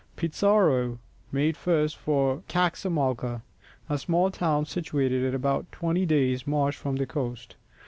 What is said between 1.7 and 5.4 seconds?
for Caxamalca, a small town situated at